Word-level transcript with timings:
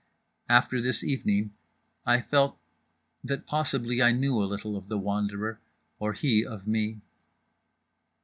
After 0.49 0.81
this 0.81 1.03
evening 1.03 1.53
I 2.07 2.21
felt 2.21 2.57
that 3.23 3.45
possibly 3.45 4.01
I 4.01 4.11
knew 4.11 4.35
a 4.41 4.49
little 4.49 4.75
of 4.75 4.87
The 4.87 4.97
Wanderer, 4.97 5.59
or 5.99 6.13
he 6.13 6.43
of 6.43 6.65
me. 6.65 7.01